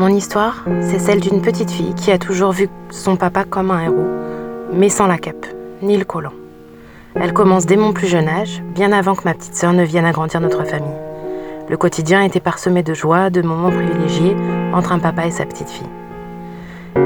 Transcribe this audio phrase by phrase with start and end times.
[0.00, 3.82] Mon histoire, c'est celle d'une petite fille qui a toujours vu son papa comme un
[3.82, 4.08] héros,
[4.72, 5.44] mais sans la cape,
[5.82, 6.32] ni le collant.
[7.14, 10.06] Elle commence dès mon plus jeune âge, bien avant que ma petite sœur ne vienne
[10.06, 10.96] agrandir notre famille.
[11.68, 14.34] Le quotidien était parsemé de joie, de moments privilégiés
[14.72, 15.90] entre un papa et sa petite fille.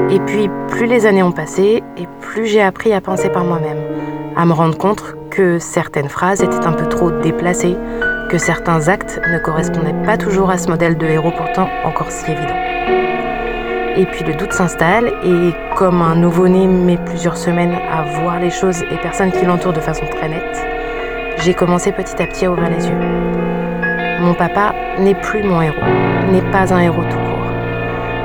[0.09, 3.83] Et puis, plus les années ont passé, et plus j'ai appris à penser par moi-même,
[4.37, 7.75] à me rendre compte que certaines phrases étaient un peu trop déplacées,
[8.29, 12.31] que certains actes ne correspondaient pas toujours à ce modèle de héros pourtant encore si
[12.31, 12.55] évident.
[13.97, 18.49] Et puis le doute s'installe et comme un nouveau-né met plusieurs semaines à voir les
[18.49, 20.65] choses et personnes qui l'entourent de façon très nette,
[21.43, 22.99] j'ai commencé petit à petit à ouvrir les yeux.
[24.21, 25.75] Mon papa n'est plus mon héros,
[26.31, 27.51] n'est pas un héros tout court.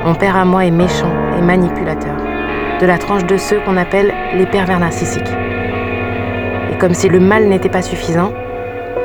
[0.05, 2.17] Mon père à moi est méchant et manipulateur,
[2.79, 5.31] de la tranche de ceux qu'on appelle les pervers narcissiques.
[6.71, 8.33] Et comme si le mal n'était pas suffisant,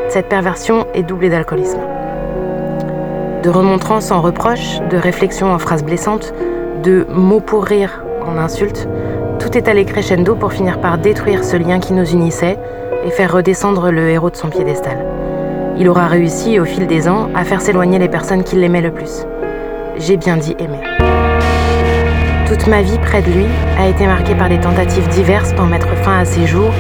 [0.08, 1.80] cette perversion est doublée d'alcoolisme.
[3.42, 6.32] De remontrance en reproches, de réflexions en phrases blessantes,
[6.82, 8.88] de mots pour rire en insultes,
[9.38, 12.58] tout est allé crescendo pour finir par détruire ce lien qui nous unissait
[13.04, 15.04] et faire redescendre le héros de son piédestal.
[15.78, 18.92] Il aura réussi, au fil des ans, à faire s'éloigner les personnes qui l'aimaient le
[18.92, 19.26] plus.
[19.98, 20.80] J'ai bien dit aimer.
[22.46, 23.46] Toute ma vie près de lui
[23.78, 26.72] a été marquée par des tentatives diverses pour mettre fin à ses jours,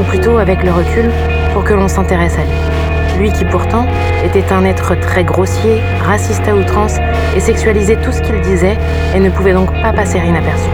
[0.00, 1.10] ou plutôt avec le recul,
[1.52, 3.18] pour que l'on s'intéresse à lui.
[3.18, 3.86] Lui qui pourtant
[4.24, 6.96] était un être très grossier, raciste à outrance
[7.36, 8.78] et sexualisait tout ce qu'il disait
[9.14, 10.68] et ne pouvait donc pas passer inaperçu.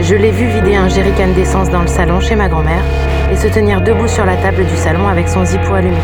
[0.00, 2.82] Je l'ai vu vider un jerrycan d'essence dans le salon chez ma grand-mère
[3.30, 5.96] et se tenir debout sur la table du salon avec son zippo allumé.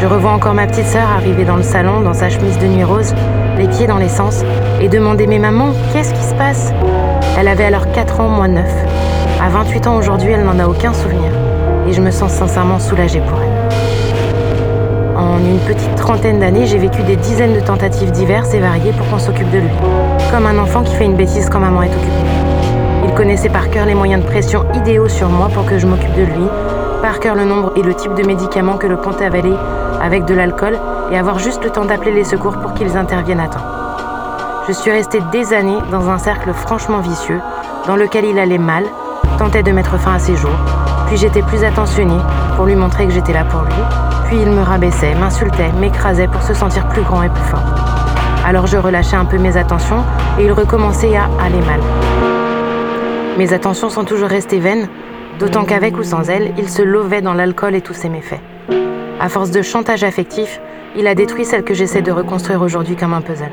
[0.00, 2.84] Je revois encore ma petite sœur arriver dans le salon dans sa chemise de nuit
[2.84, 3.14] rose,
[3.56, 4.44] les pieds dans l'essence,
[4.80, 6.72] et demander Mais maman, qu'est-ce qui se passe?
[7.38, 8.64] Elle avait alors 4 ans, moins 9.
[9.42, 11.30] À 28 ans aujourd'hui, elle n'en a aucun souvenir
[11.86, 15.16] et je me sens sincèrement soulagée pour elle.
[15.16, 19.08] En une petite trentaine d'années, j'ai vécu des dizaines de tentatives diverses et variées pour
[19.08, 19.70] qu'on s'occupe de lui,
[20.32, 22.12] comme un enfant qui fait une bêtise quand maman est occupée.
[23.04, 26.14] Il connaissait par cœur les moyens de pression idéaux sur moi pour que je m'occupe
[26.14, 26.48] de lui,
[27.00, 29.56] par cœur le nombre et le type de médicaments que le pont avalait
[30.00, 30.78] avec de l'alcool
[31.12, 33.64] et avoir juste le temps d'appeler les secours pour qu'ils interviennent à temps.
[34.66, 37.40] Je suis restée des années dans un cercle franchement vicieux,
[37.86, 38.84] dans lequel il allait mal,
[39.38, 40.58] tentait de mettre fin à ses jours,
[41.06, 42.18] puis j'étais plus attentionnée
[42.56, 43.74] pour lui montrer que j'étais là pour lui.
[44.26, 47.64] Puis il me rabaissait, m'insultait, m'écrasait pour se sentir plus grand et plus fort.
[48.44, 50.04] Alors je relâchais un peu mes attentions
[50.38, 51.80] et il recommençait à aller mal.
[53.38, 54.88] Mes attentions sont toujours restées vaines,
[55.38, 58.40] d'autant qu'avec ou sans elles, il se lovait dans l'alcool et tous ses méfaits.
[59.20, 60.60] À force de chantage affectif,
[60.96, 63.50] il a détruit celle que j'essaie de reconstruire aujourd'hui comme un puzzle.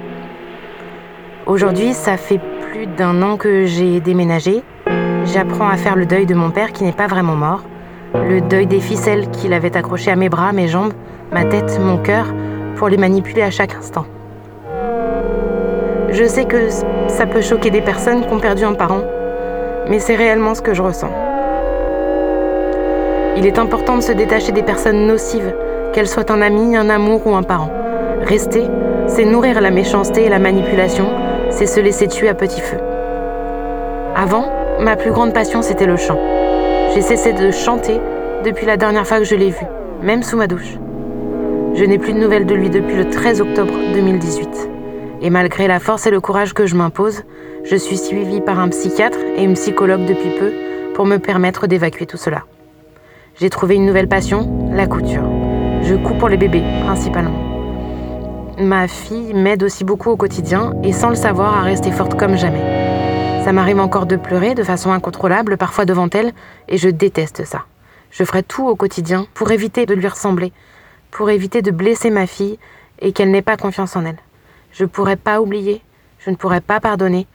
[1.46, 2.40] Aujourd'hui, ça fait
[2.72, 4.64] plus d'un an que j'ai déménagé
[5.34, 7.62] J'apprends à faire le deuil de mon père qui n'est pas vraiment mort,
[8.14, 10.92] le deuil des ficelles qu'il avait accrochées à mes bras, mes jambes,
[11.32, 12.26] ma tête, mon cœur,
[12.76, 14.06] pour les manipuler à chaque instant.
[16.10, 16.68] Je sais que
[17.08, 19.04] ça peut choquer des personnes qui ont perdu un parent,
[19.90, 21.12] mais c'est réellement ce que je ressens.
[23.38, 25.56] Il est important de se détacher des personnes nocives,
[25.94, 27.72] qu'elles soient un ami, un amour ou un parent.
[28.24, 28.66] Rester,
[29.08, 31.08] c'est nourrir la méchanceté et la manipulation,
[31.52, 32.78] c'est se laisser tuer à petit feu.
[34.14, 36.18] Avant, Ma plus grande passion, c'était le chant.
[36.96, 38.02] J'ai cessé de chanter
[38.44, 39.64] depuis la dernière fois que je l'ai vu,
[40.02, 40.80] même sous ma douche.
[41.76, 44.50] Je n'ai plus de nouvelles de lui depuis le 13 octobre 2018.
[45.22, 47.22] Et malgré la force et le courage que je m'impose,
[47.64, 50.52] je suis suivie par un psychiatre et une psychologue depuis peu
[50.96, 52.46] pour me permettre d'évacuer tout cela.
[53.40, 55.30] J'ai trouvé une nouvelle passion, la couture.
[55.84, 57.38] Je couds pour les bébés, principalement.
[58.58, 62.36] Ma fille m'aide aussi beaucoup au quotidien et sans le savoir à rester forte comme
[62.36, 62.71] jamais.
[63.44, 66.32] Ça m'arrive encore de pleurer de façon incontrôlable, parfois devant elle,
[66.68, 67.66] et je déteste ça.
[68.12, 70.54] Je ferai tout au quotidien pour éviter de lui ressembler,
[71.10, 72.60] pour éviter de blesser ma fille
[73.00, 74.20] et qu'elle n'ait pas confiance en elle.
[74.72, 75.82] Je ne pourrais pas oublier,
[76.20, 77.26] je ne pourrais pas pardonner,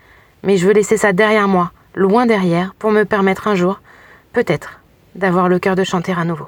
[0.45, 3.81] mais je veux laisser ça derrière moi, loin derrière, pour me permettre un jour,
[4.33, 4.81] peut-être,
[5.17, 6.47] d'avoir le cœur de chanter à nouveau.